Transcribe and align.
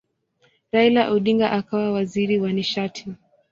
Raila 0.73 1.03
Odinga 1.13 1.47
akawa 1.59 1.87
waziri 1.95 2.35
wa 2.43 2.51
nishati. 2.55 3.05